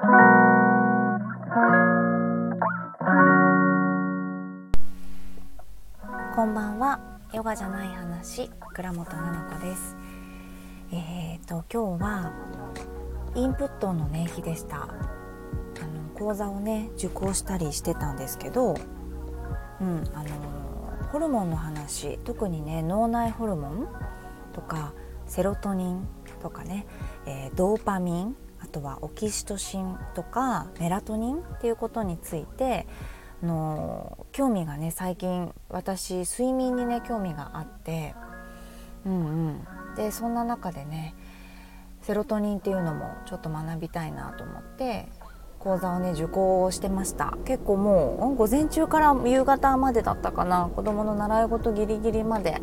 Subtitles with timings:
[0.00, 0.06] こ
[6.46, 6.98] んばんは。
[7.34, 9.98] ヨガじゃない話倉本々子です。
[10.90, 12.32] えーと今日は
[13.34, 14.84] インプットのね日でした。
[14.84, 14.94] あの
[16.18, 18.76] 講座をね受講したりしてたんですけど
[19.82, 20.30] うんあの
[21.12, 23.86] ホルモンの話特にね脳内ホルモン
[24.54, 24.94] とか
[25.26, 26.08] セロトニン
[26.40, 26.86] とかね、
[27.26, 32.86] えー、ドーパミンあとはオキシトシンとかメラトニンっていうことについて
[33.42, 38.14] の興味がね最近私睡眠にね興味があって
[39.04, 39.66] うんうん。
[39.96, 41.14] でそんな中でね
[42.02, 45.08] セロトニンっていうのもちょっと学びたいなと思って
[45.58, 47.36] 講座をね受講してました。
[47.44, 50.70] 結構もう午前中から夕方までだったかな。
[50.74, 52.62] 子供の習い事ギリギリまで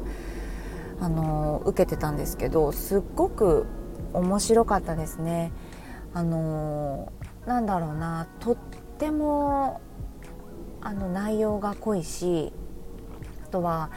[1.00, 3.68] あの受けてたんですけどすっごく
[4.14, 5.52] 面白かったですね。
[6.14, 7.12] あの
[7.46, 8.58] なんだろうなとっ
[8.98, 9.82] ても
[10.82, 12.52] あの内容が濃いし
[13.46, 13.90] あとは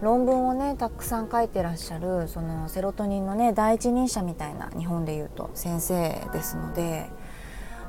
[0.00, 7.06] 論文をねたくさん書いてらっしゃるそのセロトニンのね第一人者みたいな日本でいうと先生ですので、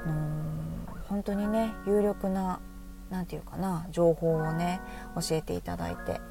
[0.06, 2.60] うん、本当にね有力な
[3.10, 4.80] 何て言うかな情報をね
[5.16, 6.22] 教えていただいて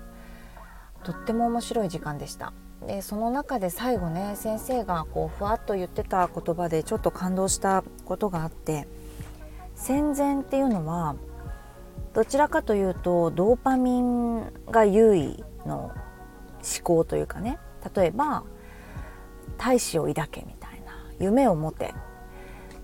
[1.05, 2.53] とっても面白い時間でした。
[2.85, 8.87] でその中で最後ね先生がこうふわっと言ってた言葉でちょっと感動したことがあって
[9.75, 11.17] 戦前っていうのは
[12.15, 15.95] どちらかというとドーパミンが優位の思
[16.83, 17.59] 考というかね
[17.95, 18.45] 例えば
[19.59, 21.95] 大志を抱けみたいな夢を持て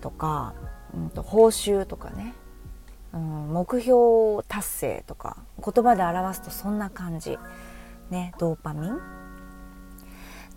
[0.01, 0.53] とか、
[0.93, 2.33] うんと、報酬とかね、
[3.13, 7.37] うん、目標達成とか言葉で表すとそんな感じ。
[8.09, 9.22] ねドーパミン。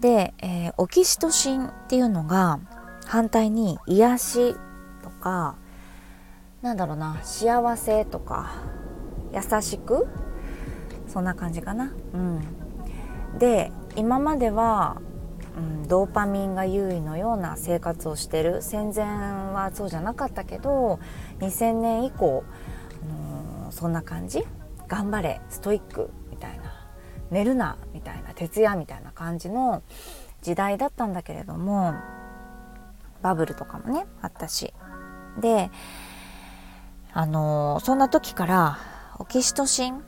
[0.00, 2.60] で、えー、オキシトシンっていうのが
[3.06, 4.56] 反対に癒し
[5.02, 5.56] とか
[6.62, 8.50] なんだろうな幸せとか
[9.32, 10.06] 優しく
[11.06, 11.92] そんな感じかな。
[12.14, 12.40] うん、
[13.38, 15.00] で今までは、
[15.56, 18.62] うん、ドーパミンが優位のような生活をしてる。
[18.62, 20.98] 戦前はそうじゃなかったけど
[21.38, 22.44] 2000年以降、
[23.64, 24.44] うん、そんな感じ。
[24.88, 25.40] 頑張れ。
[25.48, 26.10] ストイック。
[27.30, 29.82] 寝るなみたいな徹夜みたいな感じの
[30.42, 31.94] 時代だったんだけれども
[33.22, 34.72] バブルとかもねあったし
[35.40, 35.70] で
[37.12, 38.78] あのそんな時から
[39.18, 40.02] オキシトシン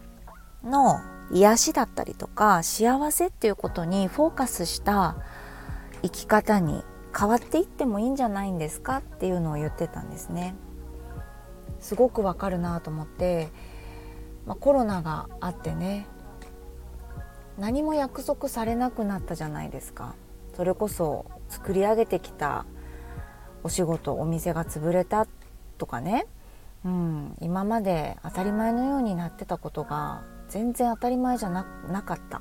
[0.63, 5.17] の癒しだったりとか幸せっていうことにフォーカスした
[6.03, 6.85] 生き方に
[7.19, 10.55] 変わっていってもいいんじゃないんですかっていうのを言ってたんですね。
[11.81, 13.49] すごくわかるなと思って、
[14.47, 16.07] まあ、コロナがあってね
[17.59, 20.15] 何も約束されなくなったじゃないですか。
[20.57, 22.67] それこそ作り上げてきた
[23.63, 25.27] お仕事お店が潰れた
[25.77, 26.27] とかね。
[26.85, 31.65] うん、今まで当たり前のようになってたことが全然当たり前じゃな
[32.03, 32.41] かった。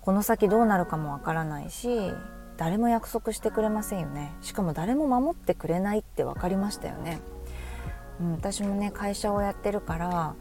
[0.00, 2.12] この先どうなるかもわからないし
[2.56, 4.32] 誰も約束してくれませんよね。
[4.40, 7.20] しかも誰も守ってくれないって分かりましたよね、
[8.18, 10.34] うん、私もね会社をやってるから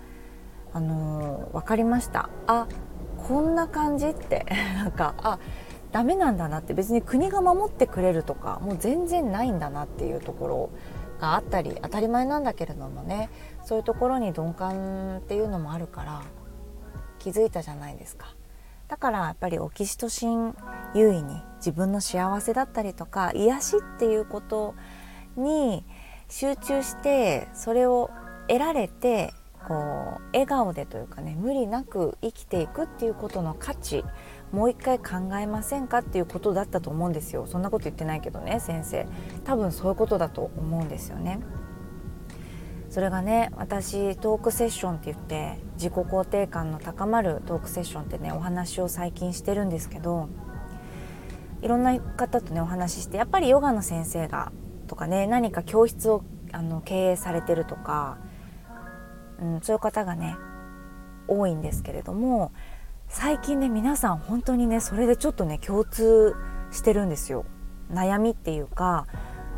[0.74, 2.30] あのー、分かりました。
[2.48, 2.68] あ
[3.28, 4.46] こんな感じって
[4.76, 5.40] なんかあ
[5.92, 10.70] ダメなんだなって別に国が守ってくれるとかもう全然ないんだなっていうところ
[11.20, 13.30] があったり当たり前なんだけれどもね
[13.64, 16.22] そういうところに鈍感っていうのもあるから
[17.20, 18.28] 気づいたじゃないですか。
[18.88, 20.56] だからやっぱりオキシトシン
[20.94, 24.76] 優位に自分の幸せだったりとか癒しっていうこと
[25.36, 25.84] に
[26.30, 28.10] 集中してそれを
[28.48, 29.34] 得られて
[29.68, 29.74] こ
[30.20, 34.06] う笑顔でというかね無理なく生きていくっていうことの価値
[34.54, 37.46] もう一回考えませんかっていうことだったと思うんですよ。
[37.48, 39.06] そんなこと言ってないけどね先生。
[39.44, 41.42] 多分そういうことだと思うんですよね。
[42.90, 50.30] それがね私トークセッションって言って自己肯定感の高まるトークセッションってねお話を最近してるんですけど
[51.62, 54.54] いろんな方とねお話ししてやっぱりヨガの先生が
[54.88, 56.24] とかね何か教室を
[56.54, 58.18] あの経営されてるとか、
[59.42, 60.38] うん、そういう方がね
[61.28, 62.52] 多いんですけれども
[63.10, 66.36] 最近ね皆さん本当にねそれでちょっとね共通
[66.72, 67.46] してるんですよ。
[67.92, 69.08] 悩みっていうか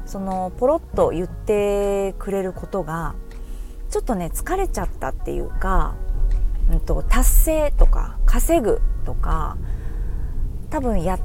[0.05, 3.15] そのポロッと言ってくれることが
[3.89, 5.95] ちょっとね疲れちゃったっていうか、
[6.71, 9.57] うんと、達成とか稼ぐとか
[10.69, 11.19] 多分やっ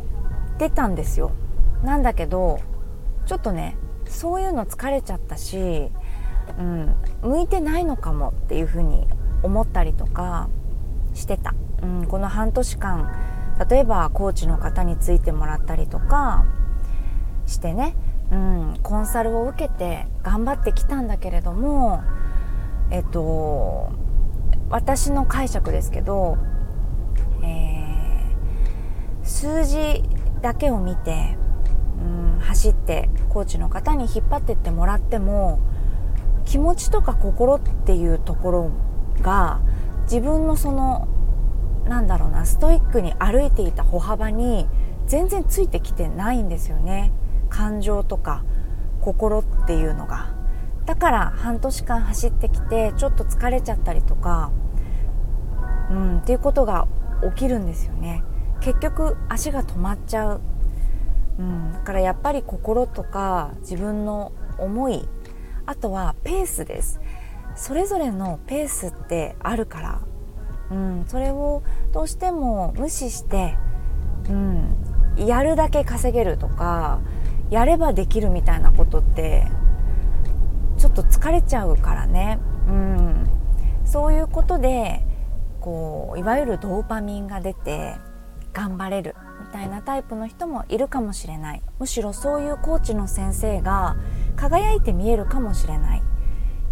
[0.59, 1.33] てたんですよ。
[1.83, 2.61] なんだけど
[3.27, 3.77] ちょっとね
[4.07, 5.91] そういうの疲れちゃったし、
[6.59, 9.07] うん、向いてないのかもっていうふうに
[9.43, 10.49] 思ったりとか
[11.15, 11.55] してた。
[11.83, 13.13] うん、この半年間
[13.69, 16.45] 例えばコーチの方についてもらったりとか
[17.47, 17.95] してね。
[18.33, 22.03] うん、コンサルを受けて頑張ってきたんだけれども
[22.91, 23.93] えっと
[24.71, 26.39] 私の解釈ですけど、
[27.43, 30.03] えー、数字
[30.41, 31.37] だけを見て、
[32.01, 35.61] うん、走ってコーチの方に引っ張ってってもらっても
[36.45, 38.71] 気持ちとか心っていうところ
[39.23, 39.61] が
[40.05, 41.09] 自分のその
[41.87, 44.67] なんだろうなストイックに歩いていた歩幅に
[45.07, 47.13] 全然ついてきてないんですよね。
[47.51, 48.43] 感情とか
[49.01, 50.35] 心っていうのが。
[50.87, 54.51] だから半年間走ってきてちょっと疲れちゃったりとか
[55.91, 56.87] うんっていうことが
[57.35, 58.23] 起きるんですよね。
[58.61, 60.41] 結局足が止まっちゃう、
[61.39, 65.07] うん、だからやっぱり心とか自分の思い
[65.67, 67.01] あとはペースです。
[67.57, 70.01] それぞれのペースってあるから、
[70.71, 71.63] うん、それを
[71.93, 73.57] どうしても無視して、
[74.29, 74.77] うん、
[75.17, 77.01] やるだけ稼げるとか
[77.51, 79.47] やればできるみたいなことって
[80.79, 83.29] ちょっと疲れちゃうからね、うん、
[83.85, 85.05] そういうことで
[85.61, 87.95] こういわゆるドーパミンが出て
[88.53, 91.63] 頑張れるみたいなタイプの人もいるかもしれない。
[91.79, 93.97] むしろそういうコーチの先生が
[94.35, 96.03] 輝いて見えるかもしれない。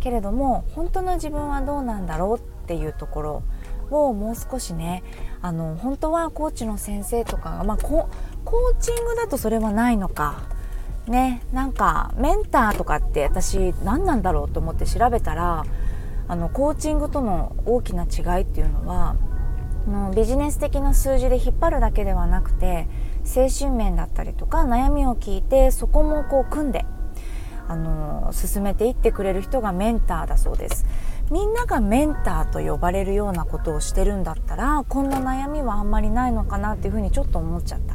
[0.00, 3.42] けれども本当の自分はどうなんだろうっていうところ
[3.90, 5.04] をもう少しね
[5.40, 10.42] あの本当はコーチの先生とかが、まあ、コーチングだとそれはないのか。
[11.06, 15.64] ねなんかメンターとかって私何なんだろうと思って調べたら
[16.28, 19.16] あのコーチングとの大きな違いっていうのは
[19.88, 22.86] のビジネス的な数字で引っ張るだけではなくて
[23.24, 26.86] 精神面だったりとか悩みを聞いてそこもこう組んで
[27.68, 30.84] あの進めていってくれる人がメンターだそうです。
[31.30, 37.94] みんながメンターと呼ばれるようなことをしてるんだったらこんな悩みはあんまりないのかなっていうふうにちょっと思っちゃった。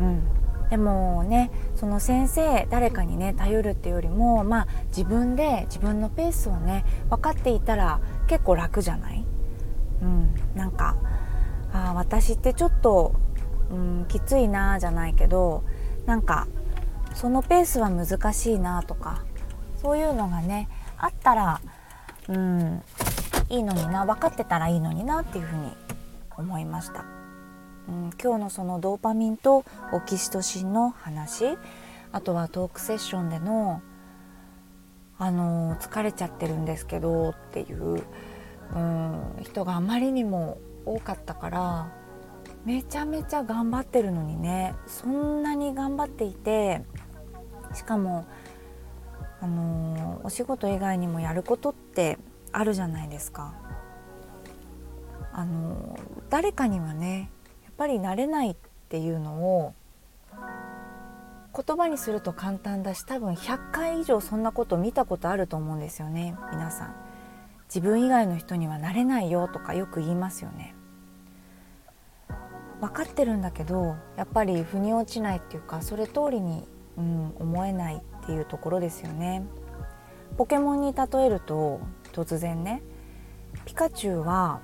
[0.00, 0.22] うん。
[0.70, 9.24] でもねその先生誰かにね頼るっていうよりもまあ自分で自分のペースをね分かっていたら結構楽じゃない？
[10.02, 10.34] うん。
[10.54, 10.96] なんか
[11.72, 13.14] あ私ってちょっと、
[13.70, 15.64] うん、きついなじゃないけど
[16.04, 16.46] なんか
[17.16, 19.24] そのペースは難しいなとか
[19.80, 20.68] そういうのがね
[20.98, 21.60] あったら
[22.28, 22.82] うん
[23.48, 25.72] いいのにな分かってたらいいのになっていうふうに
[26.36, 27.04] 思いました、
[27.88, 31.56] うん、今日のそのドーパミンとオキシトシンの話
[32.12, 33.80] あとはトークセッションでの
[35.18, 38.02] あの疲れちゃってるんですけどっていう、
[38.74, 41.88] うん、人があまりにも多かったから
[42.66, 46.82] めちゃめちゃ頑張ってるのにねそんなに頑張っていて
[47.76, 48.26] しかも
[49.40, 52.18] あのお仕事以外にもやることって
[52.52, 53.54] あるじゃないですか。
[55.32, 55.98] あの
[56.30, 57.30] 誰かにはね
[57.64, 58.56] やっぱり慣れないっ
[58.88, 59.74] ていうのを
[61.54, 66.94] 言葉にすると簡単だし多分100回以上そんなこと見たことあると思うんですよね皆さん
[67.68, 70.74] 自分以外の人にはなれないよとかよく言いますよね
[72.80, 79.44] 分かってるんだけどやっぱり腑に落ちないっていうかそれ通りにうん、思えないっていうところですよね。
[80.36, 81.80] ポケモンに例えると
[82.12, 82.82] 突然ね
[83.64, 84.60] ピカチュウは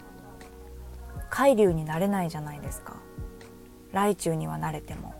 [1.31, 2.96] 海竜になれないじゃないですか。
[3.93, 5.14] ライチュウにはなれても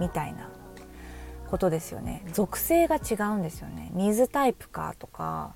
[0.00, 0.50] みたいな
[1.50, 2.24] ことですよね。
[2.32, 3.90] 属性が違うんですよね。
[3.94, 5.54] 水タイプかとか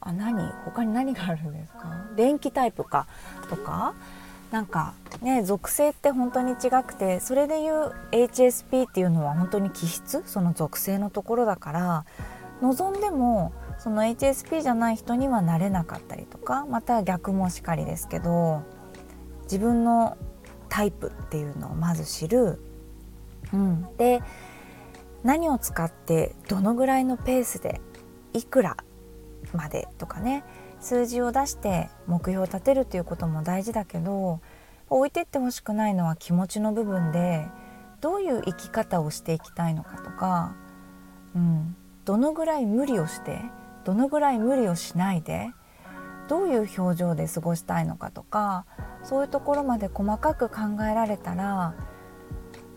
[0.00, 0.52] あ何？
[0.64, 2.06] 他に何があるんですか？
[2.16, 3.06] 電気タイプか
[3.48, 3.94] とか
[4.50, 10.22] なんかね属性って本当に違くてそれでいう HSP っていうのは本当に気質？
[10.26, 12.04] その属性のところだから
[12.62, 18.62] 望んでもその HSP じゃない人にはなれなかったりとかまた逆もしかりですけど
[19.42, 20.16] 自分の
[20.68, 22.58] タイプっていうのをまず知る、
[23.52, 24.22] うん、で
[25.22, 27.80] 何を使ってどのぐらいのペースで
[28.32, 28.76] いくら
[29.52, 30.44] までとかね。
[30.80, 34.40] 数字を出して目標を立てるっていうことも大事だけど
[34.88, 37.46] 置いてってほしくないのは気持ちの部分で
[38.00, 40.54] どういう生き方をしていきたいのかとか、
[41.34, 43.40] うん、どのぐらい無理をして
[43.84, 45.50] どのぐらい無理をしないで
[46.28, 48.66] どういう表情で過ごしたいのかとか
[49.02, 51.74] そういうところまで細かく考えられたら、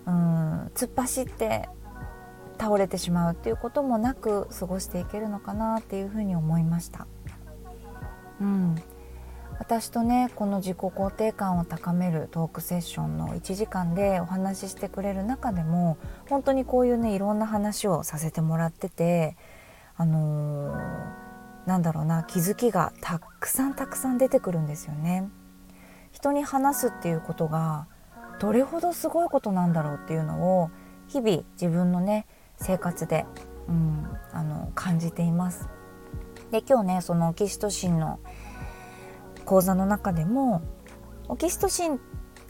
[0.05, 1.67] うん、突っ走って
[2.59, 7.07] 倒れてしまうっていうこともなく過ごしていけるのかなっていうふうに思いました。
[8.41, 8.75] うん、
[9.59, 15.97] 私とねこの自己肯定感を高めるトークセッションの1時間でお話ししてくれる中でも
[16.29, 19.35] 本当にこういうねいろんな話をさせてもらってて
[19.97, 25.29] あのー、なんだろうな気づきがたくさんたくさん出てくるんですよね。
[26.11, 27.87] 人に話すっていうことが
[28.39, 30.71] どれほどすごいことなんだろうっていうのを
[31.07, 33.25] 日々自分のね生活で、
[33.67, 35.67] うん、あの感じています。
[36.51, 38.19] で今日ねそのオキシトシンの
[39.45, 40.61] 講座の中でも
[41.27, 41.99] オキシトシンっ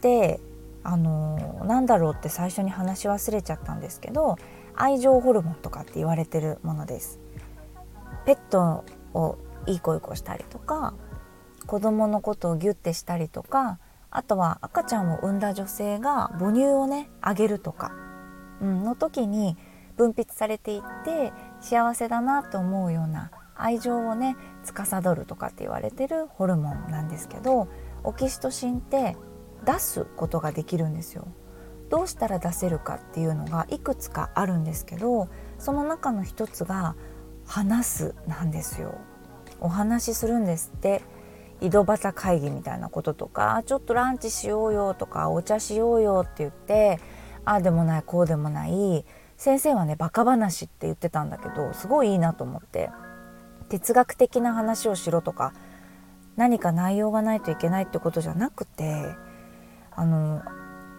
[0.00, 0.40] て
[0.82, 4.36] あのなんだろうって最初に話し忘れちゃったんですけど
[4.74, 7.20] 愛情ホルモンとかって言われてるものです。
[8.24, 10.94] ペットをいい子いい子したりとか
[11.66, 13.78] 子供のことをギュッてしたりとか
[14.10, 17.92] あとは赤ちゃんを産んだ女性が母乳をねあげるとか、
[18.60, 19.56] うん、の時に
[19.96, 23.30] 分泌されていって幸せだなと思うような
[23.62, 27.68] 愛情をね司るとかって言われてるホルモンなんですけど
[28.04, 29.16] オキシトシンって
[29.64, 31.28] 出すことができるんですよ。
[31.90, 36.94] どうしたら出せるかっていうのがいくつかあるんですけどその中の一つが
[37.44, 38.94] 話すなんですよ。
[39.60, 41.02] お話しするんですって
[41.60, 46.98] 井戸端会議みたいなこととかちょっとランチしようよとかお茶しようよって言って
[47.44, 49.04] ああでもないこうでもない
[49.36, 52.90] 先生はねバカ話って言ってたんだけどすごいいいなと思って
[53.70, 55.54] 哲学的な話をしろとか
[56.36, 59.06] 何か内容がないといけないってことじゃなくて
[59.92, 60.42] あの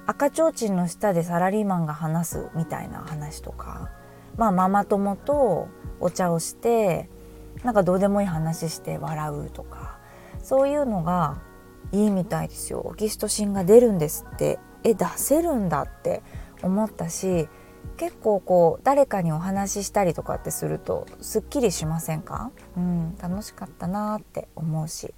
[0.08, 3.92] 赤ちょうちんの下でサラリーマンが話すみたいな話とか
[4.38, 5.68] まあママ友と
[6.00, 7.10] お茶をして
[7.64, 10.00] なんかどうでもいい話して笑うとか
[10.42, 11.42] そういうのが
[11.92, 12.82] いいみたいですよ。
[12.86, 16.24] オキシトシンが出るんですってえ出せるんだって
[16.64, 17.48] 思ったし
[17.98, 22.52] 結構こう誰かにお話ししたりとかってするとすっきりしませんか？
[22.76, 25.14] うん楽しかったなって思うし。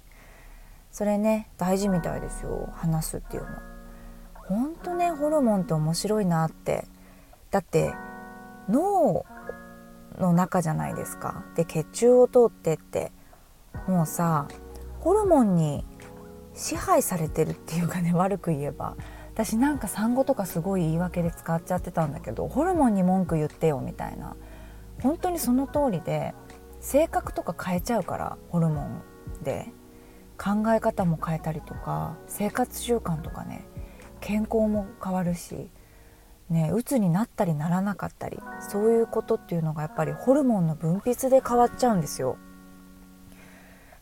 [0.90, 3.48] それね大事みたいですよ話すっていうの。
[4.34, 6.86] ほんとねホルモンって面白いなって。
[7.50, 7.94] だって
[8.68, 9.24] 脳
[10.18, 11.44] の中じゃないですか。
[11.56, 13.12] で血中を通ってって。
[13.88, 14.46] もうさ
[15.00, 15.84] ホルモンに
[16.54, 18.94] 支配されてるっていうかね悪く言えば。
[19.34, 24.36] 私なんか産後とかすごい言い訳で使っちゃってたんだけどホルモンに文句言ってよみたいな
[25.02, 26.34] 本当にその通りで
[26.80, 29.02] 性格とか変えちゃうからホルモン
[29.42, 29.72] で
[30.38, 33.66] 考え方も変えたりとか生活習慣とかね
[34.20, 35.68] 健康も変わるし
[36.48, 42.36] ね鬱になったりならなかったりそういうことっていうのがやっぱりホルモンの分泌で変わっちゃうんですよ。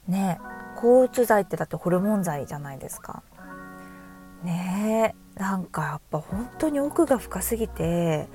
[0.07, 0.39] ね
[0.77, 3.23] 抗うつ剤ってだってホルモン剤じゃないですか。
[4.43, 8.29] ねなんかやっぱ本当に奥が深すぎて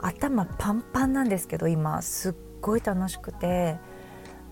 [0.00, 3.76] 頭パンパンなんですけど今すっごい楽しくて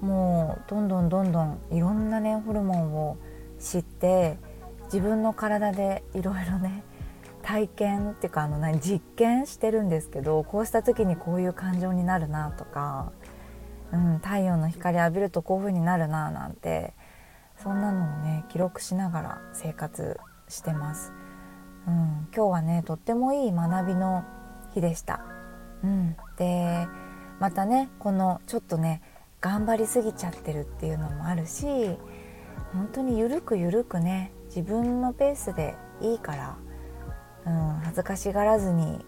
[0.01, 3.19] もうどんどんどんどんいろんなねホルモンを
[3.59, 4.39] 知って
[4.85, 6.85] 自分の体でいろいろね
[7.43, 13.13] 体験っていうかあの何実験してるんですけどこうした時にこういう感情になるなとか、
[13.93, 16.95] うん、太陽の光浴びるとこういう風になるななんて
[17.63, 21.13] そんなのをね記録しながら生活してます。
[21.89, 24.25] うん、今日はねとってもいい学びの
[24.75, 25.21] 日でした。
[25.83, 26.87] うん、で
[27.41, 29.01] またねこのちょっとね
[29.41, 31.67] 頑張りすぎちゃってるっていうのもあるし
[32.73, 36.57] 本当にゆるくゆるくね自分のペースでいいから、
[37.47, 39.05] うん、恥ずかしがらずに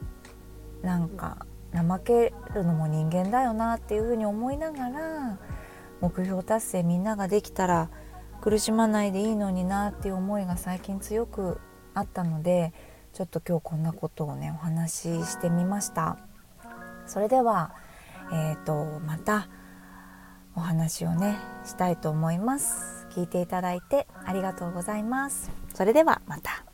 [0.83, 5.39] なんか怠けるのも人間だよなっていうふうに思いながら
[6.01, 7.91] 目標達成みんなができたら
[8.41, 11.61] 苦しまないでいいのになっていう思いが最近強く
[11.95, 12.73] あったので
[13.13, 16.19] ちょっと今日こんなことをねお話ししてみました。
[17.07, 17.73] それでは
[18.33, 19.49] えーと、また
[20.55, 23.07] お話をねしたいと思います。
[23.11, 25.51] 聞いていただいてありがとうございます。
[25.75, 26.65] それではまた。